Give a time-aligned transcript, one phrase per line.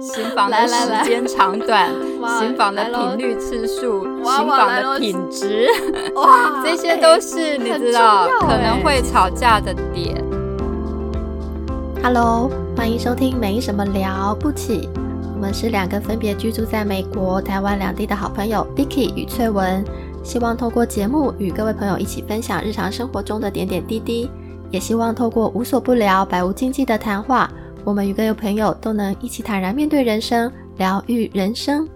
[0.00, 0.74] 行房的时
[1.04, 1.90] 间长短，
[2.38, 5.68] 行房的 频率次数，行房的品质，
[6.16, 10.22] 哇， 这些都是你知道可能会吵架的点。
[12.02, 14.88] Hello，欢迎收听没什么了不起，
[15.34, 19.84] 我们是两个分别居住在美国、台湾两地的好朋友 Vicky 与翠文，
[20.24, 24.28] 希望透过节目与各位朋友一起分享日常生活中的点点滴滴，
[24.70, 27.48] 也希望透过无所不聊、百无禁忌的谈话。
[27.84, 31.88] 我们与各位朋友都能一起坦然面对人生，疗愈人生。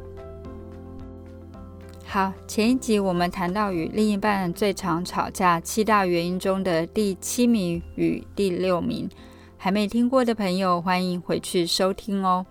[2.05, 9.09] 好，前一集我们谈到与另一半最常吵架七大原因中的第七名与第六名，
[9.57, 12.45] 还没听过的朋友欢迎回去收听哦。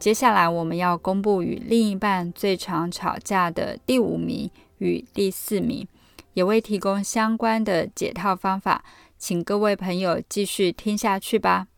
[0.00, 5.86] 接下来我们要公布与另一半最常吵架的第五名与第四名，
[6.34, 8.84] 也会提供相关的解套方法，
[9.16, 11.68] 请各位朋友继续听下去吧。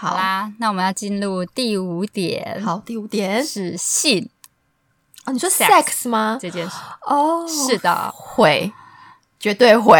[0.00, 2.58] 好啦，那我们要进入第五点。
[2.64, 4.30] 好，第五点是性。
[5.26, 6.38] 哦，你说 sex 吗？
[6.40, 8.72] 这件事哦，是的，会。
[9.40, 9.98] 绝对会，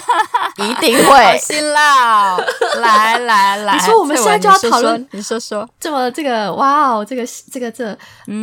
[0.56, 2.38] 一定会，辛辣！
[2.80, 7.22] 来来来，你说我们现在就要讨论，你说说，这么这个哇哦，这个
[7.52, 7.96] 这个这，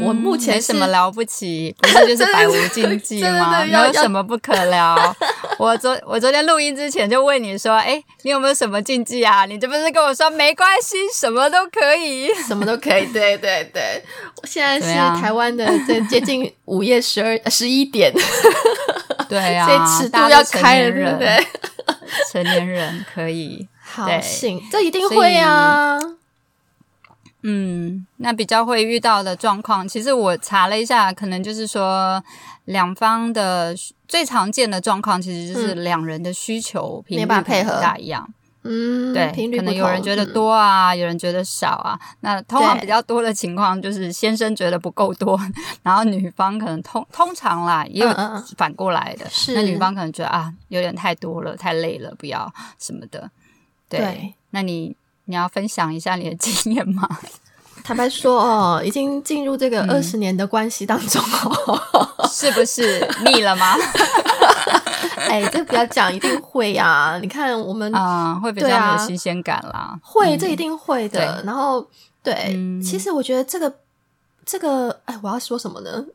[0.04, 3.60] 我目前没什么了不起，不是就是百无禁忌吗？
[3.66, 4.96] 没有什么不可聊。
[5.58, 9.46] 我昨我昨天录音之前就问你说，哎，你有没有什么禁忌啊？
[9.46, 13.08] 你这不是跟我说没关系，什么都可以，什么都可以。
[13.08, 14.04] 对对对，
[14.44, 18.14] 现在是台湾的这接近午夜十二十一点。
[19.30, 21.48] 对呀，这尺度要开了，对不对？
[22.32, 26.00] 成年人可以， 好行，这一定会啊。
[27.48, 32.24] 嗯，那比较会遇到的状况，其实我查了一下，可能就是说
[32.66, 33.76] 两方的
[34.08, 38.28] 最常见的状况，其实就是两人的需求频率配合不大一样。
[38.28, 38.34] 嗯，
[39.14, 42.00] 对，可能有人觉得多啊，有人觉得少啊。
[42.22, 45.40] 那通常比较多的情况就是先生觉得不够多，
[45.84, 48.10] 然后女方可能通通常啦，也有
[48.58, 49.26] 反过来的。
[49.30, 53.30] 是，那女方可能觉得啊，有点太多了，太累了，不要什么的。
[53.88, 54.96] 对，那你
[55.26, 57.08] 你要分享一下你的经验吗？
[57.84, 61.22] 坦白说哦，已经进入这个二十年的关系当中
[61.68, 63.76] 哦，是不是腻了吗？
[65.30, 67.18] 哎，这不要讲，一定会呀！
[67.22, 69.98] 你看我们啊，会比较有新鲜感啦。
[70.02, 71.44] 会，这一定会的。
[71.46, 71.86] 然后，
[72.24, 73.74] 对，其实我觉得这个
[74.46, 76.06] 这个，哎，我要说什么呢？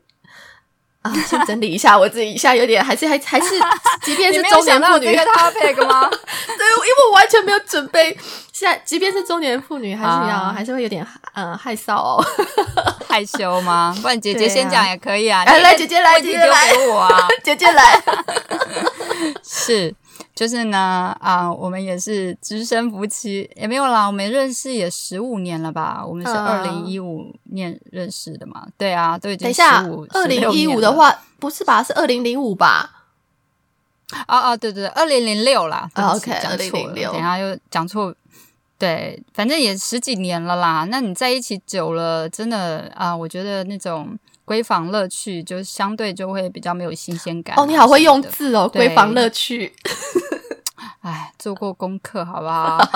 [1.01, 3.55] 啊，先整理一下我自己，一下有点还是还还是，
[4.05, 6.07] 即便是中年妇女， topic 吗？
[6.07, 8.15] 对，因为我完全没有准备。
[8.53, 11.03] 现在，即便是中年妇女，还是要还是会有点
[11.33, 12.23] 呃害臊哦，
[13.07, 13.95] 害羞吗？
[14.01, 15.43] 不然姐姐先讲也可以啊。
[15.45, 18.01] 来，姐姐来，姐姐来，我啊，姐姐来，
[19.43, 19.95] 是。
[20.33, 26.03] 就是呢，啊，我们也是资深夫妻，也没有啦，我们认识也十五年了吧？
[26.03, 28.65] 我们是二零一五年认识的嘛？
[28.77, 31.83] 对啊，都已经十五、二零一五的话，不是吧？
[31.83, 33.03] 是二零零五吧？
[34.27, 35.87] 哦哦，对对对，二零零六啦。
[35.95, 38.15] OK，讲错了，等下又讲错。
[38.81, 40.87] 对，反正也十几年了啦。
[40.89, 47.55] 那你在一起久了，真的啊，我觉得那种闺房乐趣就相对就会比较没有新鲜感。
[47.59, 49.71] 哦，你好会用字哦，闺房乐趣。
[51.01, 52.79] 哎，做过功课好不好？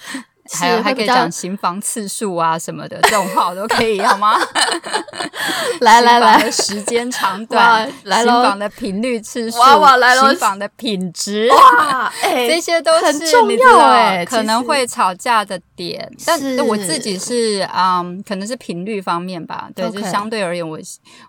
[0.52, 4.36] 还有还可以讲行房次数啊什么的，这种话我都可以， 好吗？
[5.80, 16.10] 来来来，时间长短，来行房的频率次数，哇哇，来了，行房的品质，哇， 这些都是很重要哎，可能会吵架的点。
[16.24, 20.78] 但我自己是嗯，可能是频率方面吧，对，就相对而言，我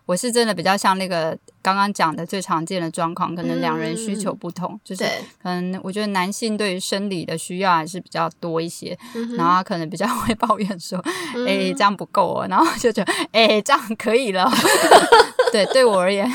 [0.06, 1.38] 我是真的比较像那个。
[1.68, 5.04] 刚刚讲的最常见的状况，可能两人需求不同，就是
[5.44, 8.98] 可能我觉得男性对于生理的需要还是比较多一些，
[9.36, 10.98] 然后他可能比较会抱怨说
[11.46, 14.50] ：“哎，这样不够哦。”然后就觉得：“哎，这样可以了。
[15.52, 16.26] ”对，对我而言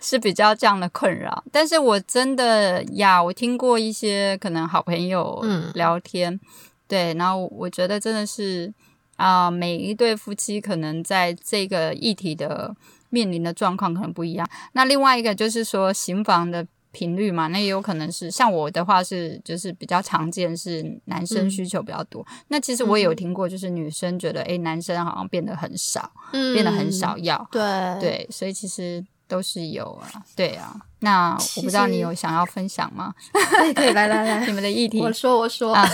[0.00, 1.44] 是比较这样的困扰。
[1.52, 5.44] 但是我真的呀，我听过一些可能好朋友
[5.74, 6.40] 聊天，
[6.88, 8.72] 对，然后我觉得真的是
[9.16, 12.74] 啊，每一对夫妻可能在这个议题的。
[13.14, 14.44] 面临的状况可能不一样。
[14.72, 22.26] 那另外一个就是说，行房的频率嘛，那也有可能是像我的话是，就是比较常见是男生需求比较多。
[22.48, 26.10] 那其实我也有听过，就是女生觉得，哎，男生好像变得很少，
[26.52, 27.48] 变得很少要。
[27.52, 27.62] 对
[28.00, 30.08] 对，所以其实都是有啊。
[30.34, 33.14] 对啊，那我不知道你有想要分享吗？
[33.32, 35.86] 可以可以，来来来， 你们的议题，我说我说啊，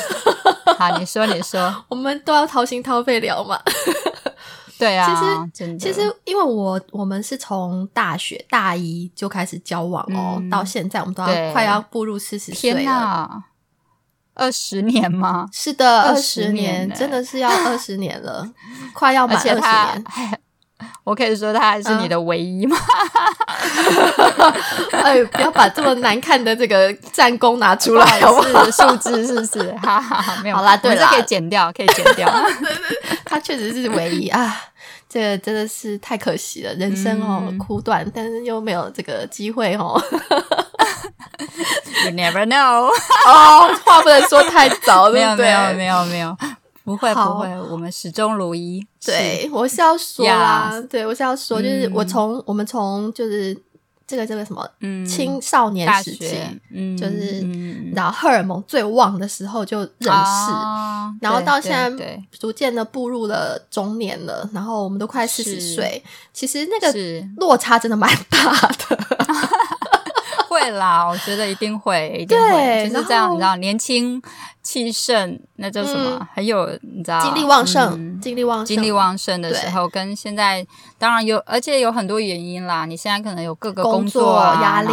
[0.79, 3.61] 好，你说你说， 我们都要掏心掏肺聊嘛。
[4.81, 13.45] 对啊，其实其实因为我我们是从大学大一就开始交往哦，到现在我们都要快要步入四十岁了。
[14.35, 15.47] 二十年吗？
[15.53, 18.49] 是的，二十年，真的是要二十年了，
[18.95, 20.05] 快要满二十年。
[21.05, 22.75] 我可以说他还是你的唯一吗？
[25.05, 28.19] 哎，不要把这么难看的这个战功拿出来，
[28.65, 29.73] 是数字是不是？
[29.83, 32.33] 哈哈，没有，好啦，对了，可以剪掉，可以剪掉。
[33.27, 34.57] 他确实是唯一啊，
[35.11, 40.01] 这个真的是太可惜了，人生哦苦短，但是又没有这个机会哦。
[42.05, 42.89] You never know
[43.27, 46.37] 哦，话不能说太早，没有，没有，没有，没有。
[46.83, 48.85] 不会不会，我们始终如一。
[49.05, 53.57] 对，我是要说啦，对我是要说，就是我从我们从就是
[54.11, 56.37] 这个这个什么，嗯，青少年时期，
[56.73, 57.47] 嗯，就是
[57.95, 60.53] 然后荷尔蒙最旺的时候就认识，
[61.21, 66.03] 然后到现在逐渐的步入了中年了，然后我们都快四十岁，
[66.33, 66.93] 其实那个
[67.37, 68.53] 落差真的蛮大
[68.89, 68.99] 的。
[70.49, 74.21] 会啦，我觉得一定会，一定会，就是这样，你知道，年轻。
[74.63, 76.29] 气盛，那叫什么？
[76.35, 80.67] 很有你知道，精力旺盛，精力旺盛，精力旺盛的时候，跟现在
[80.99, 82.85] 当然有，而且有很多原因啦。
[82.85, 84.93] 你现在可能有各个工作压力，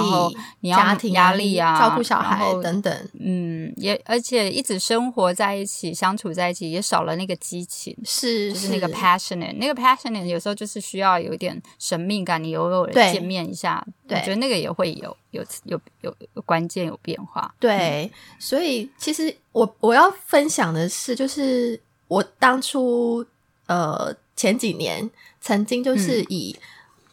[0.61, 3.09] 你要家庭压力啊，照顾小孩等等。
[3.19, 17.53] 嗯，也而且一直生活在一起，相处在一起，也少了那个激情，是就是那个 passionate，那个 passionate 有时候就是需要有一点神秘感，你偶尔见面一下，我觉得那个也会有有有有有关键有变化。
[17.59, 18.09] 对，
[18.39, 19.35] 所以其实。
[19.57, 23.25] 我我要分享的是，就是我当初
[23.65, 25.09] 呃前几年
[25.42, 26.56] 曾经就是以，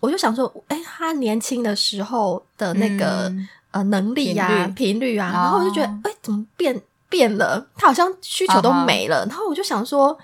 [0.01, 3.33] 我就想说，哎，他年轻的时候的那个
[3.71, 7.67] 呃能力呀、频率啊，然后我就觉得，哎，怎么变变了？
[7.77, 9.25] 他好像需求都没了。
[9.27, 10.17] 然后我就想说，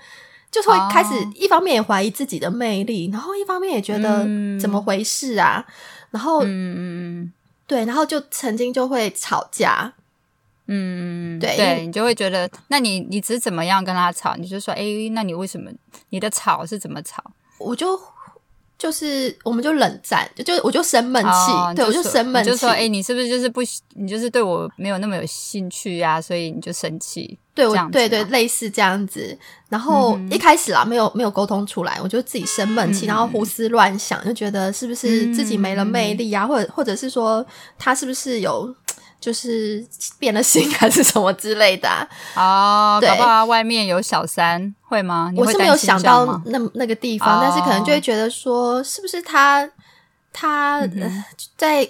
[0.51, 4.19] 就是会开始一方面也怀疑自己的魅力，然后一方面也觉得
[4.59, 5.65] 怎么回事啊？
[6.11, 7.33] 然后嗯嗯嗯，
[7.65, 9.91] 对，然后就曾经就会吵架。
[10.67, 14.35] 嗯，对，对你就会觉得，那你你只是怎么样跟他吵？
[14.35, 15.69] 你就说，哎，那你为什么
[16.09, 17.21] 你的吵是怎么吵？
[17.57, 17.99] 我就
[18.77, 23.61] 就是我们就冷战，就就我就生闷气，对我就生闷气，就说，哎，你是不是就是不，
[23.95, 26.21] 你就是对我没有那么有兴趣呀？
[26.21, 29.37] 所以你就生气，对，我对对，类似这样子。
[29.67, 36.47] 然后一开始啦，没有没有沟通出来，我就自己生闷气，然后胡思乱想，就觉得是不是自己没了魅力啊？
[36.47, 37.45] 或者或者是说
[37.77, 38.73] 他是不是有？
[39.21, 39.85] 就是
[40.17, 41.87] 变了心还是什么之类的
[42.33, 42.99] 啊？
[42.99, 45.31] 搞不好外面有小三会吗？
[45.37, 49.69] 我是没有想到那那个地方，但是可能就会觉得说，是不是他
[50.33, 50.81] 他
[51.55, 51.87] 在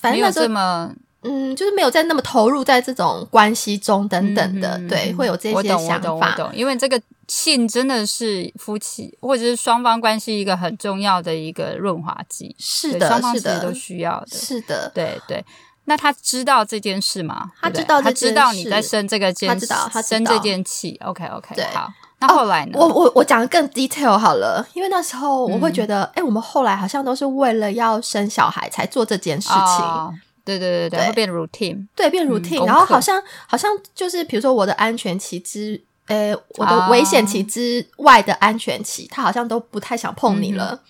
[0.00, 6.36] 反正那时候嗯，就是没有在那么投入在这种关系中等等的，对，会有这些想法。
[6.54, 15.44] 因为这个性真的是夫妻或者是双方关系一个很重要的一个润滑剂，是的，双方其实都需要的，是的，对对。
[15.88, 17.50] 那他知道这件事吗？
[17.60, 21.00] 他知道，他知道你在生这个件，他知道，他生这件气。
[21.02, 21.90] OK OK，对，好。
[22.20, 22.72] 那后来呢？
[22.74, 30.20] 我我我讲的更 detail 好了，因为那时候我会觉得，哎，我们后来好像都是为了要生小孩才做这件事情。
[30.44, 32.66] 对对对对，会变 routine，对，变 routine。
[32.66, 40.80] 然后好像好像就是，比如说我的安全期之，呃，我的危险期之外的安全期，他好像都不太想碰你了。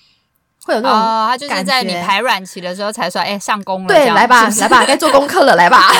[0.68, 0.98] 会有那种，
[1.28, 5.92] 他就是在你排卵期的时候才说，哎，上工了，对，来吧， 来吧，该做功课了，来吧。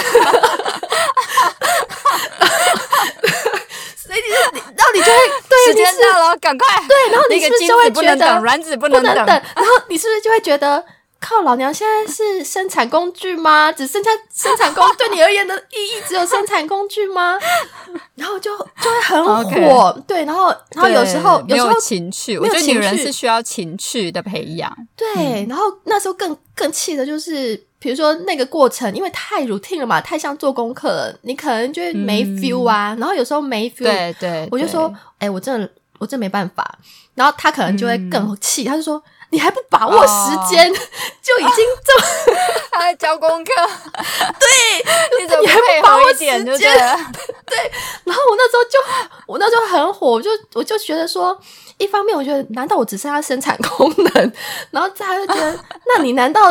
[3.97, 4.37] 所以你就，
[4.77, 5.19] 然后你就会，
[5.49, 10.85] 对时间到了，赶快，对，然后你是不是就会觉得卵子不能等，然后你是不是就会觉得？
[11.21, 13.73] 靠，老娘现在是生产工具吗？
[13.73, 17.37] 只剩下生产工对你而言的意义只有生产工具吗？
[18.15, 25.45] 然后就就会很火，对，然后然后有时候有时候情趣，我觉得女人是需要情趣的培养，对。
[25.49, 32.97] 然后那时候更更气的就是，比如说那个过程，因为太 routine 了嘛，太像做功课了，你可能就没 feel 啊。
[32.99, 36.79] 然后有时候没 feel，对对，我就说，哎，我真的我真没办法。
[37.17, 39.03] 然后他可能就会更气，他就说。
[39.31, 40.73] 你还不把握时间，
[41.23, 42.07] 就已经这么
[42.73, 43.53] 他在教功课，
[44.41, 46.45] 对，你怎么还不把握时间？
[46.45, 47.57] 对，
[48.05, 48.79] 然后我那时候就，
[49.27, 51.39] 我那时候很火，我就我就觉得说，
[51.77, 54.33] 一方面我觉得，难道我只剩下生产功能？
[54.71, 56.51] 然后再就觉得，那你难道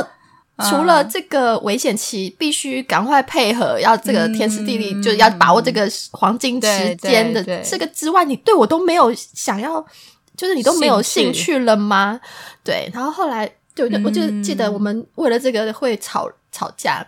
[0.69, 9.83] 除了这个危险期，必须赶快配合，要这个天时地利，就是要把握这个黄金时间的这个之外，你对我都没有想要？
[10.37, 11.59] 就是你都没有兴趣。
[11.59, 12.21] 了吗？
[12.63, 17.05] 对，然后后来对我就记得我们为了这个会吵吵架，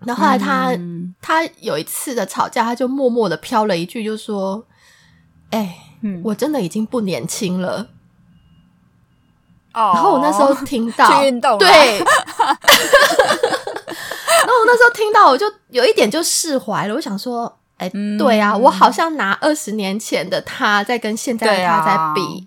[0.00, 0.76] 然后后来他
[1.22, 4.66] 他有一次的吵架，他就默默的飘了一句，就说
[5.50, 5.78] ：“哎，
[6.24, 7.88] 我真的已经不年轻了。”
[9.72, 12.04] 哦，然后我那时候听到 去运动，对， 然
[14.48, 17.58] 后我那时候听到，我就有一点就释怀了，我想说。
[17.82, 22.46] 哎，对啊，我好像拿二十年前的他在跟现在的他在比，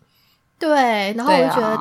[0.57, 1.75] 对，然后我就觉得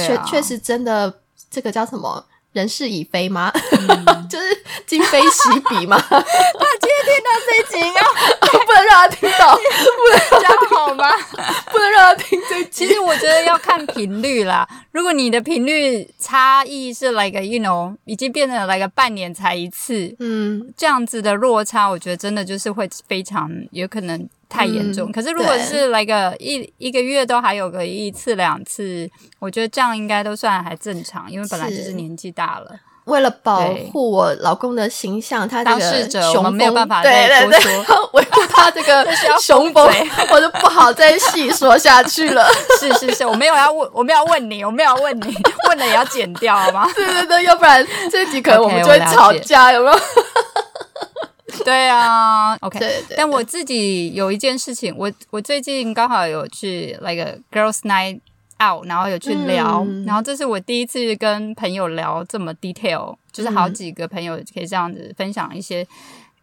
[0.00, 2.24] 确确实真的这个叫什么？
[2.56, 3.52] 人事已非吗？
[4.30, 5.98] 就是今非昔比吗？
[6.08, 6.18] 他
[6.80, 8.00] 今天听到这集啊，
[8.66, 9.60] 不能让他听到，不
[10.10, 11.10] 能这样好吗？
[11.70, 12.86] 不能让他听这集。
[12.86, 14.66] 其实我觉得要看频率啦。
[14.92, 24.26] 如果你的频率差异是来个，you know，已经变成来个半年才一次，嗯，这样子的落差，我觉得真的就是会非常有可能。
[24.48, 32.70] 太严重，可是如果是来个一一个月都还有个一次两次，我觉得这样应该都算还正常，因为本来就是年纪大了。
[33.06, 39.06] 为了保护我老公的形象，他当事者没有办法再多说， 维护他这个
[39.40, 39.88] 雄风，
[40.32, 42.48] 我就不好再细说下去了。
[42.80, 45.32] 是是是，我没有要问，我没有问你，我没有问你，
[45.68, 46.84] 问了也要剪掉好吗？
[46.96, 49.96] 对对对，要不然这集可能我们就会吵架，有没有？
[51.64, 52.78] 对啊，OK，
[53.16, 58.20] 但我自己有一件事情，我我最近刚好有去 like girls night
[58.60, 65.86] out，然后有去聊，然后这是我第一次跟朋友聊这么 detail，就是好几个朋友可以这样子分享一些。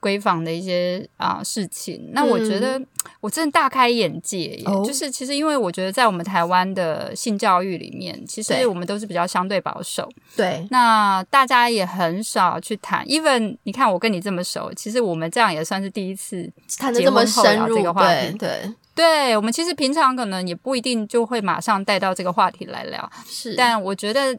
[0.04, 2.82] 闺房的一些啊事情，那我觉得
[3.22, 13.06] 我真的大开眼界，就是其实因为我觉得在我们台湾的性教育里面，其实我们都是比较相对保守，对，那大家也很少去谈。
[13.06, 24.38] even 你看我跟你这么熟，其实我们这样也算是第一次谈的这么深入这个话题，对，对，我们其实平常可能也不一定就会马上带到这个话题来聊，是，但我觉得。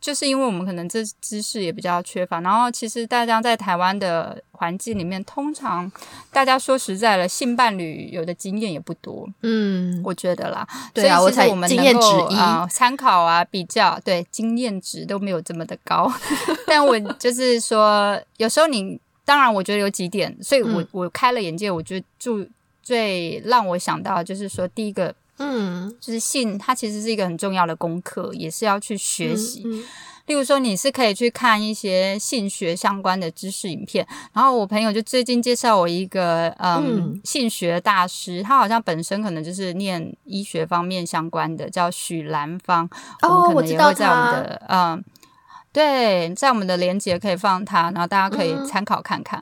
[0.00, 5.90] 就是因为我们可能这知识也比较缺乏，然后其实大家在台湾的环境里面，通常
[6.32, 16.10] 大家说实在的，性伴侣有的经验也不多，嗯，我觉得啦，对啊，我才我们经验值啊参考啊比较，对经验值都没有这么的高，
[16.66, 22.46] 但我就是说，有时候你当然我觉得有几点，所以我我开了眼界，我觉得就
[22.82, 25.14] 最让我想到就是说第一个。
[25.40, 29.64] 嗯，就是性，它其实是一个很重要的功课，也是要去学习。
[30.26, 34.06] 例如说，你是可以去看一些性学相关的知识影片。
[34.32, 42.88] 然后我朋友就最近介绍我一个嗯性学大师，他好像本身可能就是念医学方面相关的，叫许兰芳。
[43.22, 45.02] 哦，我知道的嗯。
[45.72, 49.40] 对，在我们的连接可以放它，然后大家可以参考看看。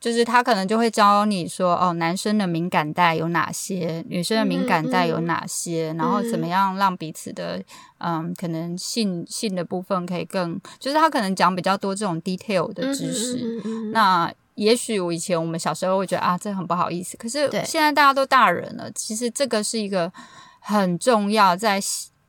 [0.00, 7.62] 就是他可能就会教你说，哦，男生的敏感带有哪些，女生的敏感带有哪些，然后怎么样让彼此的，
[7.98, 13.62] 嗯，可能性性的部分可以更，就是他可能讲比较多这种 detail 的知识。
[13.92, 20.10] 那也许我以前我们小时候会觉得啊，这很不好意思，可是现在大家都大人了，其实这个是一个
[20.60, 21.78] 很重要在。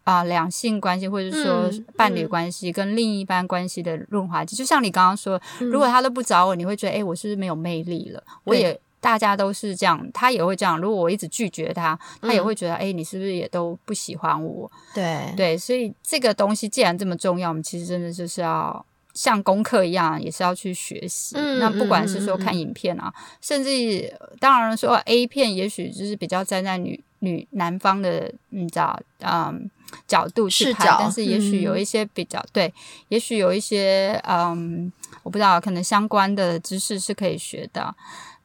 [0.03, 8.24] 啊，两性关系或者说伴侣关系跟另一半关系的润滑剂，就像你刚刚说，如果他都不找我，你会觉得，哎，我是不是没有魅力了？
[8.43, 10.79] 我也大家都是这样，他也会这样。
[10.79, 14.72] 如果我一直拒绝他，他也会觉得，哎，你是不是也都不喜欢我？
[14.93, 21.36] 对对，所以这个东西既然这么重要，我们其实真的就是要像功课一样，也是要去学习。
[21.60, 29.72] 那不管是说看影片啊，甚至当然说 A 片，也许就是比较站在女女男方的，你知道，嗯。
[30.08, 32.74] 角度去看，但是也许有一些比较对，
[33.10, 34.90] 也许有一些嗯，
[35.22, 37.94] 我不知道，可能相关的知识是可以学的。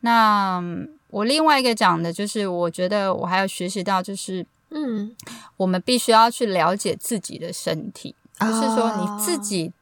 [0.00, 0.60] 那
[1.06, 5.14] 我另外一个讲的就是，我觉得我还要学习到，就是嗯，
[5.56, 9.72] 我们必须要去了解自己的身体，不是说你自己。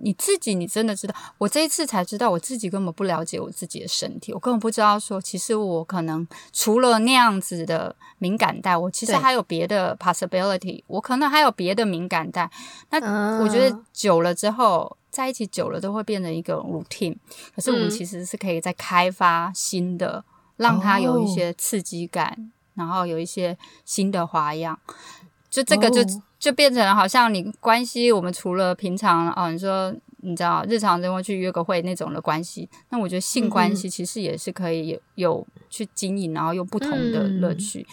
[0.00, 1.14] 你自己，你真的知道？
[1.38, 12.50] 我这一次才知道，我自己根本不了解我自己的身体，我根本不知道说，其实我可能除了那样子的敏感带，我其实还有别的 possibility，我可能还有别的敏感带。
[12.90, 17.16] 那我觉得久了之后，在一起久了都会变成一个 routine。
[17.54, 20.24] 可是我们其实是可以再开发新的，
[20.56, 24.78] 让它有一些刺激感，然后有一些新的花样。
[25.50, 26.02] 就这个就。
[26.38, 37.86] 就变成好像你关系，我们除了平常啊，你说你知道日常生活去约个会那种的关系，那我觉得性关系其实也是可以有有去经营，然后有不同的乐趣。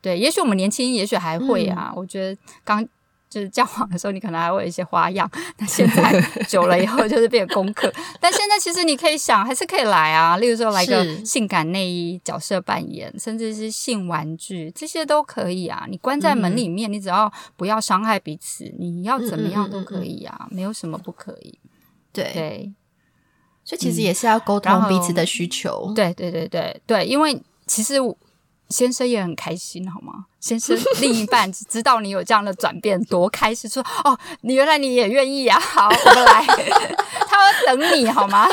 [0.00, 1.92] 对，也许我们年轻，也许还会啊。
[1.94, 2.86] 我觉得刚。
[3.30, 5.30] 就是交往的时候，你可能还会有一些花样。
[5.58, 7.90] 那现在久了以后，就是变功课。
[8.20, 10.36] 但现在其实你可以想，还是可以来啊。
[10.38, 15.86] 例如说，来个性感内衣角色扮演，甚至是性玩具，这些都可以啊。
[15.88, 21.56] 你关在门里面，你只要不要伤害彼此，你要怎么样都可以啊，没有什么不可以。
[22.12, 22.74] 对对，
[23.62, 25.92] 所以其实也是要沟通彼此的需求。
[25.94, 27.94] 对对对对对，因为其实。
[28.70, 30.26] 先生也很开心，好吗？
[30.40, 33.68] 先生另一半知道你有这样的转变，多开心！
[33.68, 36.42] 说哦，你原来你也愿意啊，好，我们来，
[37.28, 38.48] 他要等你好吗？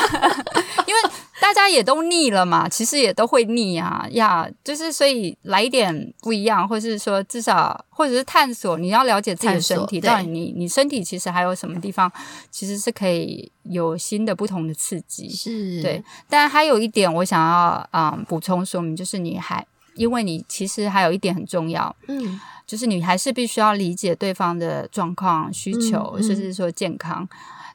[0.86, 1.00] 因为
[1.40, 12.12] 大大家也都腻了嘛，其实也都会腻啊呀，就是所以来一点不一样，或是说至少或者是探索，你要了解自己的身体，到底你你身体其实还有什么地方
[12.50, 16.04] 其实是可以有新的不同的刺激，是对。
[16.28, 19.66] 但还有一点我想要啊补充说明，就是你还
[19.98, 27.28] 因为你其实还有一点很重要，嗯，就是你还是必须要理解对方的状况、需求，甚至说健康。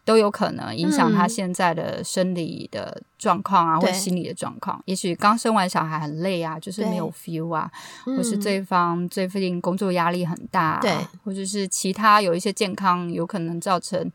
[0.06, 4.78] 都有可能影响他现在的生理的状况啊，或心理的状况。
[4.84, 7.72] 也许刚生完小孩很累啊，就是没有 feel 啊，
[8.04, 14.12] 或是对方最近工作压力很大，对，或者是其他有一些健康有可能造成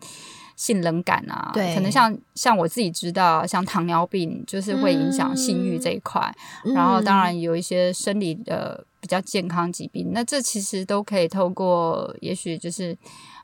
[0.59, 6.31] 性冷感啊，对，可能像像我自己知道，像糖尿病就是会影响性欲这一块。
[6.75, 12.95] 然后当然有一些生理的比较健康疾病，那这其实都可以透过，也许就是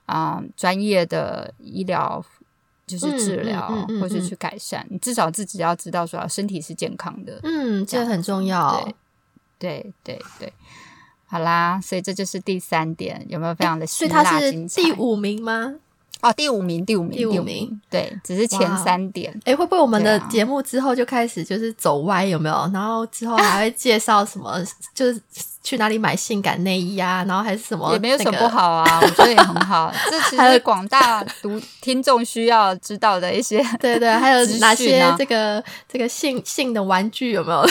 [0.04, 2.22] 啊专业的医疗。
[2.86, 3.66] 就是治疗，
[3.98, 7.40] 或者去改善，你至少自己要知道说身体是健康的。
[7.42, 8.78] 嗯，这很重要。
[9.58, 10.52] 对对对，
[11.24, 14.82] 好啦，所以这就是第三点，有没有非常的辛辣精彩？
[14.82, 15.76] 第五名吗？
[16.20, 17.80] 哦，第五名，第五名，第五名。
[17.90, 19.38] 对，只是前三点。
[19.44, 22.24] 哎，会不会我们的节目之后就开始就是走歪？
[22.24, 22.70] 有没有？
[22.72, 24.62] 然后之后还会介绍什么？
[24.94, 25.20] 就是。
[25.64, 27.24] 去哪里买性感内衣啊？
[27.26, 27.90] 然后还是什么？
[27.94, 29.90] 也没有什么不好啊， 我觉得也很好。
[30.10, 37.66] 这其实广大读 听众需要知道的一些，对对，还有哪些这个这个性性的玩具有没有？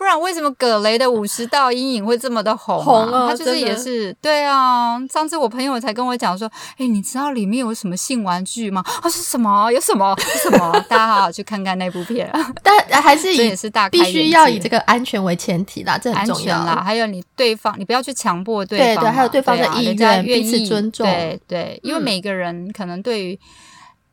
[0.00, 2.82] 不然为什么葛雷的五十道阴影会这么的红？
[2.82, 4.98] 红啊，他就是也是对啊。
[5.12, 8.82] 上次我朋友才跟我讲说，哎，你知道里面有什么性玩具吗？
[9.02, 9.70] 他说什么？
[9.70, 10.16] 有什么？
[10.42, 10.72] 什么？
[10.88, 12.32] 大家好好去看看那部片。
[12.64, 16.82] 但还是也是大必须要以这个安全为前提啦，这很重要啦。
[16.82, 21.06] 还有你对方，你不要去强迫对方，对对，还有对方的意愿，彼此尊重。
[21.06, 23.38] 对对，因为每个人可能对于。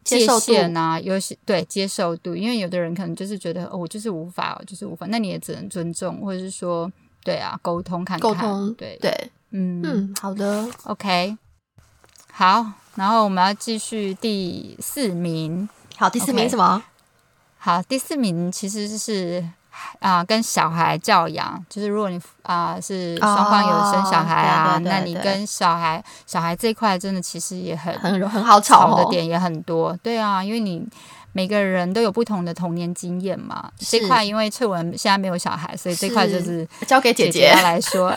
[0.07, 6.91] 界限啊，有些对接受度，因为有的人可能就是觉得哦，我就是无法，就是无法，那你也只能尊重，或者是说，
[7.23, 8.97] 对啊，沟通看看，沟通，对。
[9.01, 9.81] 对，嗯。
[9.83, 11.37] 嗯，好的，OK，
[12.31, 12.65] 好，
[12.95, 15.67] 然后我们要继续第四名，
[15.97, 16.83] 好，第四名什么？
[17.57, 19.43] 好，第四名其实是。
[19.99, 30.85] 啊，跟小孩教养，就是如果你啊是双方有生小孩啊，那你跟小孩小孩这块真的其实也很很很好吵的点也很多，对啊，因为你
[31.31, 33.71] 每个人都有不同的童年经验嘛。
[33.77, 38.13] 这块因为翠文现在没有小孩，所以这块就是交给姐姐来说。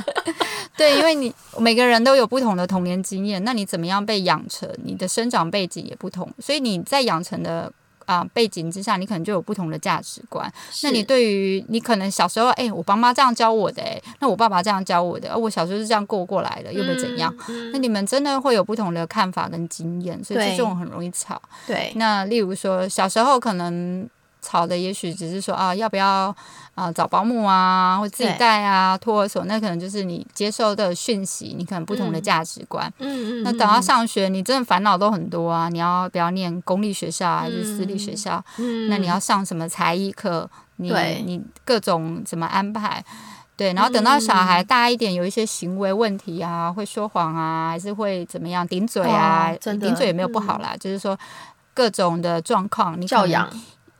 [0.76, 7.72] 对，因为你每个人都有不同的童年经验，那你怎么样被养成，你的生长背景也不同，所以你在养成的。
[8.06, 10.50] 啊，背景之下，你可能就有不同的价值观。
[10.82, 17.34] 那你对于你可能小时候，哎，我爸妈这样教我的，哎，那我爸爸这样教我的，而我小时候是这样过过来的，又会怎样？
[17.72, 21.40] 那你们真的会有不同的看法跟经验，所以这种很容易吵。
[21.66, 24.08] 对，那例如说小时候可能。
[24.46, 26.34] 吵的也许只是说啊，要不要
[26.76, 32.90] 啊找保姆啊，或自己带啊，托儿所，那可能就是你接受的讯息，你可能不同的价值观。
[33.00, 33.42] 嗯嗯。
[33.42, 35.68] 那等到上学，你真的烦恼都很多啊！
[35.68, 38.40] 你要不要念公立学校还是私立学校？
[38.58, 38.88] 嗯。
[38.88, 40.48] 那你要上什么才艺课？
[40.76, 40.92] 你
[41.24, 43.04] 你各种怎么安排？
[43.56, 43.72] 对。
[43.72, 49.52] 然后等到小孩大一点，有一些行为问题啊，会说谎啊，还是会怎么样顶嘴啊？
[49.60, 51.18] 顶嘴也没有不好啦，就是说
[51.74, 53.50] 各种的状况，你教养。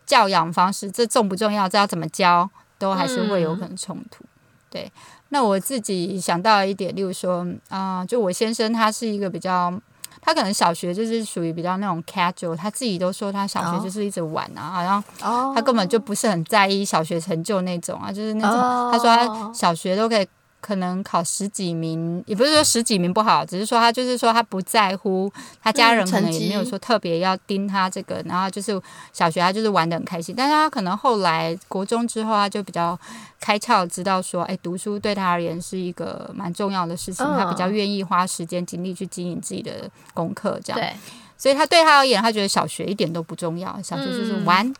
[0.07, 1.69] 教养方式，这重不重要？
[1.69, 4.25] 这要怎么教，都还是会有可能冲突。
[4.71, 4.91] 对，
[5.31, 9.73] 那我自己想到一点，例如说啊，就我先生他是一个比较，
[10.21, 18.59] 他可能小学就是属于比较那种 casual，他自己都说他小学就是一直玩啊，好像他根本就不是很在意小学成就那种啊，就是那种
[18.93, 20.29] 他说他小学都可以。
[20.67, 28.81] 可能考十几名，也不是说十几名不好，只是说他就是说他不在乎，他家人可能也没有说特别要盯他这个，然后就是
[29.13, 32.99] 小学他就是玩的很开心，但是他可能后来国中之后他就比较
[33.39, 40.93] 开窍，知道说，哎，读书对他而言是一个蛮重要的事情，他比较愿意花时间精力去经营自己的功课，这样，对，
[41.39, 44.75] 所以他对他而言，他觉得小学一点都不重要，小学就是玩。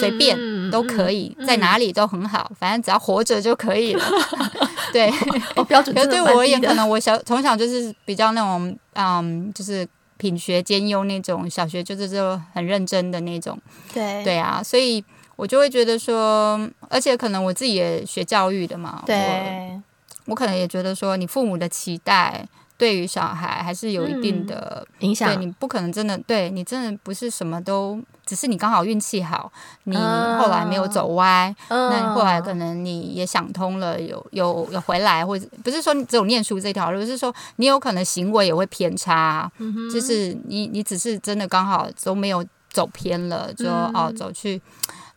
[0.00, 0.36] 随便
[0.72, 4.04] 都可以，在哪里都很好，反正只要活着就可以了。
[4.92, 5.10] 对，
[5.68, 5.94] 标准。
[5.94, 13.58] 可对我而言，可能我小从小就是比较那种，嗯，就是品学兼优那种，小学就是就很认真的那种。
[13.92, 15.04] 对，对啊，所以
[15.36, 19.80] 我就会觉得说，而且可能我自己也学教育的嘛，对，
[20.26, 22.46] 我可能也觉得说，你父母的期待。
[22.78, 29.52] 对于小孩还是有一定的影响，对你不可能真的对你真的不是什么都，只是你刚好运气好，
[29.84, 39.50] 你后来没有走歪，那你后来可能你也想通了，有有有回来，或者不是说你只有念书这条路，是说你有可能行为也会偏差，
[39.92, 44.62] 就是你你只是真的刚好都没有走偏了，就哦走去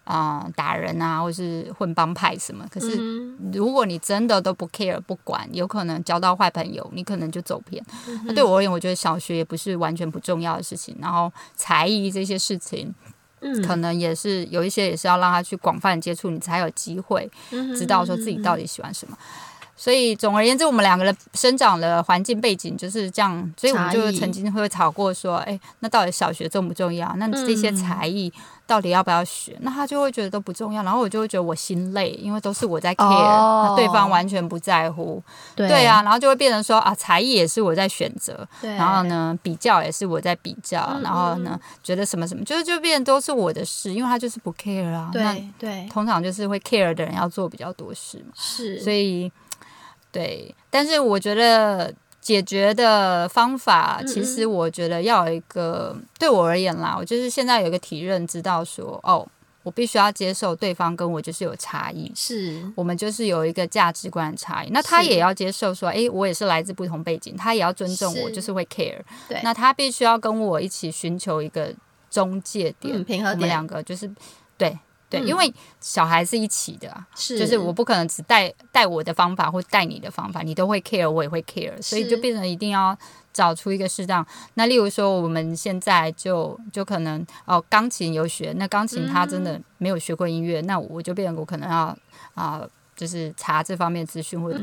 [0.03, 2.65] 啊打人啊，或是混帮派什么。
[2.69, 2.97] 可是
[3.53, 7.83] 如果你真的都不 care 不管，有可能交到坏朋友，你可能就走偏。
[8.25, 10.95] 那对我而言，我觉得小学也不是完全不重要的事情。
[10.99, 12.93] 然后才艺这些事情。
[13.65, 17.27] 可能也是有一些，也是要让他去广泛接触，你才有机会
[17.75, 19.17] 知道说自己到底喜欢什么。
[19.81, 27.11] 所以总而言之，我们两个人生长的环境背景就是这样，所以我们就曾经会吵过说，哎，那到底小学重不重要？
[27.17, 28.31] 那这些才艺
[28.67, 29.57] 到底要不要学？
[29.61, 35.19] 那他就会觉得都不重要，然后我就会觉得我心累，因为都是我在 care，那对方完全不在乎。
[35.55, 45.09] 对啊，然后就会变成说啊，才艺也是我在选择，然后呢，比较也是我在比较，然后呢，觉得什么什么，就是就变成都是我的事，因为他就是不 care 啊。
[45.11, 48.33] 对对，通常就是会 care 的人要做比较多事嘛。
[48.35, 49.31] 是，所以。
[50.11, 59.27] 对，但是我觉得解决的方法，其实我觉得要有一个，对我而言啦，我就是现在有一个体认，知道说，哦，
[59.63, 62.61] 我必须要接受对方跟我就是有差异，是。
[62.75, 71.73] 我们就是有一个价值观的差异，那他也要接受说，哎，我也是来自不同背景，他也要尊重我，就是会 care，对，那他必须要跟我一起寻求一个
[72.09, 74.11] 中介点，平衡点，我们两个就是
[74.57, 74.77] 对。
[75.11, 82.97] 对，因为小孩是一起的，是就是我不可能只带带我的方法或带你的方法，你都会 care，我也会 care，所以就变成一定要
[83.33, 84.25] 找出一个适当。
[84.53, 91.97] 那例如说，我们现在就就可能哦，钢琴有学，那钢琴他真的没有学过音乐，那我就变成我可能要
[92.33, 94.59] 啊，就是查这方面资讯或者，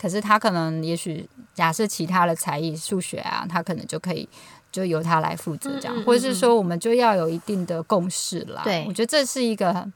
[0.00, 4.28] 可是他可能也许假设其他的才艺，数学啊，他可能就可以。
[4.70, 8.62] 就由他来负责这样，或者是说，我们就要有一定的共识啦。
[8.62, 9.90] 对，我觉得这是一个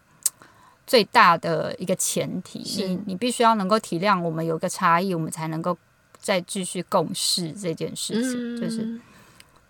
[0.86, 2.60] 最大的一个前提。
[2.86, 5.76] 你你必须要能够体谅我们有个差异，我们才能够
[6.18, 8.60] 再继续共事这件事情。
[8.60, 8.98] 就是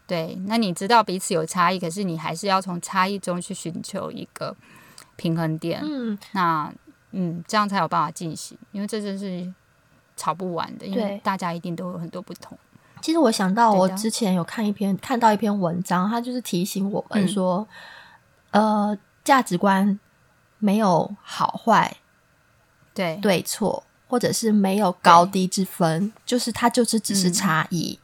[0.06, 4.54] 对，那你知道彼此有差异，可是你还是要从差异中去寻求一个
[5.16, 5.80] 平衡点。
[5.82, 6.72] 嗯，那
[7.10, 9.52] 嗯，这样才有办法进行，因为这真是
[10.16, 12.56] 吵不完的，因为大家一定都有很多不同。
[13.02, 17.66] 其实我想到，我之前有看一篇看到一篇文章，它就是提醒我们说，
[18.52, 19.98] 呃，价值观
[20.58, 21.96] 没有好坏，
[22.94, 23.16] 对。
[23.16, 27.98] 对错，或者是没有高低之分，就是它就是只是差异。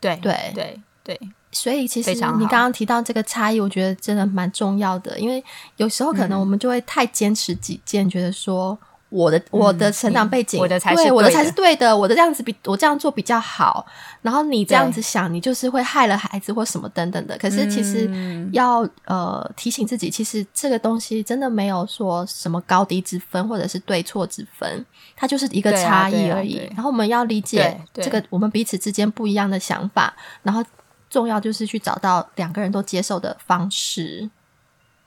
[0.00, 1.20] 对对对对，
[1.52, 5.44] 所以其实你刚刚提到这个差异，我觉得真的蛮重要的，因为
[5.76, 8.78] 有时候可能我们就会太坚持己见，觉得说。
[9.12, 13.86] 我的我的成长背景，我的才是我的才是对的，我的这样子比我这样做比较好。
[14.22, 17.36] 然后你这样子想，你就是会害了孩子或什么等等的。
[17.36, 18.10] 可是其实
[18.52, 26.56] 要呃提醒自己，其实这个东西真的没有说什么高低之分，或者是对错之分，它就是一个差异而已。
[26.74, 30.64] 然后我们要理解这个我们彼此之间不一样的想法，然后
[31.10, 34.30] 重要就是去找到两个人都接受的方式。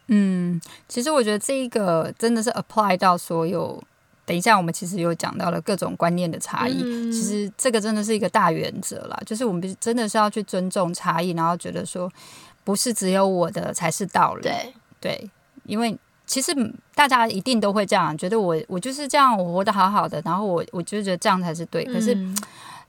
[0.07, 3.81] 嗯，其实我觉得这一个真的是 apply 到所有。
[4.25, 6.81] 等一下，我们其实有讲到了各种观念的差异。
[7.11, 12.11] 其实这个真的是一个大原则啦，就是我们真的是要去尊重差异，然后觉得说
[12.63, 14.41] 不是只有我的才是道理。
[14.41, 15.29] 对对，
[15.65, 16.51] 因为其实
[16.95, 21.85] 大家一定都会这样觉得，我我就是这样，我活得好好的，然后我我就觉得这样才是对。
[21.85, 22.15] 可是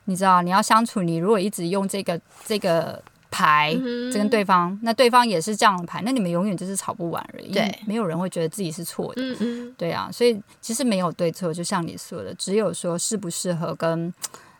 [0.07, 3.03] 你知道，你要相处，你如果一直用这个这个。
[3.37, 3.79] 牌，
[4.11, 7.53] 这跟对方，那对方也是这样的牌，那你们永远就是吵不完而已。
[7.53, 9.21] 对，没有人会觉得自己是错的。
[9.21, 14.11] 嗯嗯，对啊，所以其实没有对错，就像你说的，只有说适不适合跟，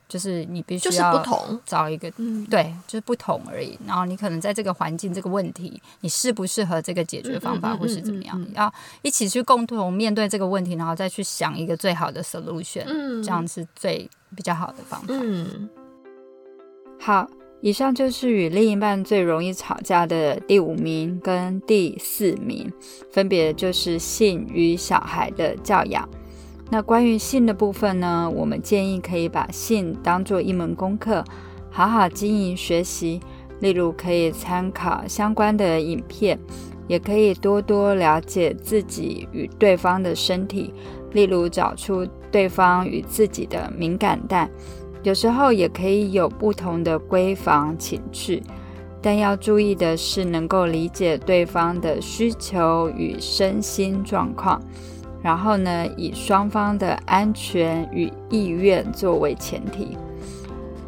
[0.07, 1.25] 就是你必须要
[1.65, 2.13] 找一个，
[2.51, 3.79] 对，就是不同而已。
[3.87, 12.85] 然后你可能在这个环境、这个问题，你适不适合这个解决方法，或是怎么样，要一起去共同面对这个问题，然后再去想一个最好的 solution，
[13.25, 15.07] 这样是最比较好的方法。
[15.09, 15.67] 嗯，
[17.01, 17.27] 好。
[17.63, 22.71] 以上就是与另一半最容易吵架的第五名跟第四名，
[23.11, 26.09] 分别就是性与小孩的教养。
[26.71, 31.25] 那关于性的部分呢，我们建议可以把性当做一门功课，
[31.71, 33.21] 好好经营学习。
[33.61, 36.39] 例如可以参考相关的影片，
[36.87, 40.75] 也可以多多了解自己与对方的身体，
[41.13, 44.47] 例如找出对方与自己的敏感带。
[45.07, 48.43] 有时候也可以有不同的闺房情趣，
[49.01, 54.61] 但要注意的是能够理解对方的需求与身心状况，
[55.23, 59.97] 然后呢，以双方的安全与意愿作为前提。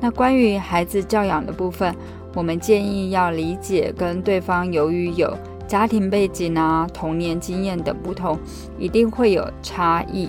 [0.00, 1.94] 那关于孩子教养的部分，
[2.34, 5.32] 我们建议要理解跟对方由于有
[5.68, 8.36] 家庭背景啊、童年经验等不同，
[8.80, 10.28] 一定会有差异，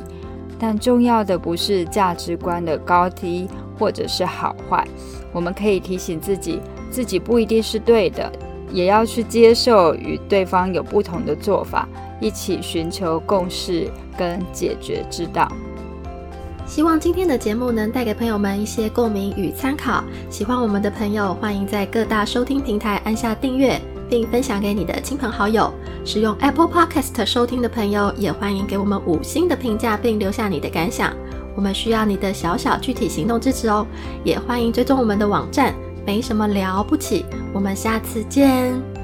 [0.60, 3.48] 但重要的不是价值观的高低。
[3.80, 4.86] 或者是好坏，
[5.32, 6.60] 我们可以提醒自己，
[6.92, 8.30] 自己不一定是对的，
[8.72, 11.88] 也要去接受与对方有不同的做法，
[12.20, 15.50] 一起寻求共识跟解决之道。
[16.66, 20.04] 希望今天的节目能带给朋友们一些共鸣与参考。
[20.30, 25.74] 喜欢我们的朋友，欢迎在各大收听平台按下订阅，并分享给你的亲朋好友。
[26.06, 31.12] 使用 Apple Podcast 收听的朋友，也欢迎给我们五星的评价，并留下你的感想。
[31.60, 33.86] 我们需要你的小小具体行动支持哦。
[34.24, 35.76] 也欢迎追踪我们的网站，
[36.08, 37.26] 没什么了不起。
[37.54, 38.99] 我们下次见。